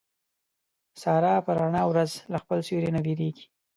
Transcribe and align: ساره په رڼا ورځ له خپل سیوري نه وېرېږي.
ساره 1.01 1.33
په 1.45 1.51
رڼا 1.59 1.83
ورځ 1.91 2.11
له 2.31 2.37
خپل 2.43 2.59
سیوري 2.67 2.89
نه 2.95 2.99
وېرېږي. 3.05 3.45